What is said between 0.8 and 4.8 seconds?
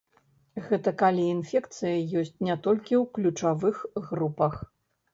калі інфекцыя ёсць не толькі ў ключавых групах.